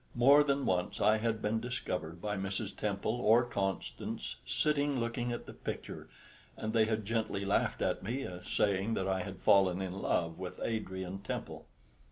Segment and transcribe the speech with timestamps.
[0.15, 2.75] More than once I had been discovered by Mrs.
[2.75, 6.09] Temple or Constance sitting looking at the picture,
[6.57, 10.59] and they had gently laughed at me, saying that I had fallen in love with
[10.63, 11.67] Adrian Temple.